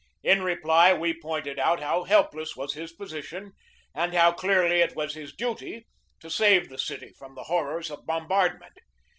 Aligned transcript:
In 0.23 0.41
reply 0.41 0.95
we 0.95 1.13
pointed 1.13 1.59
out 1.59 1.79
how 1.79 2.05
helpless 2.05 2.55
was 2.55 2.73
his 2.73 2.91
position 2.91 3.51
and 3.93 4.15
how 4.15 4.31
clearly 4.31 4.81
it 4.81 4.95
was 4.95 5.13
his 5.13 5.31
duty 5.31 5.85
to 6.21 6.29
save 6.31 6.69
the 6.69 6.79
city 6.79 7.13
from 7.19 7.35
the 7.35 7.43
horrors 7.43 7.91
of 7.91 8.03
bombardment. 8.07 8.79